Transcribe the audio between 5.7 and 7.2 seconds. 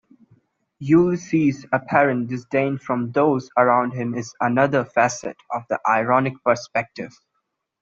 ironic perspective.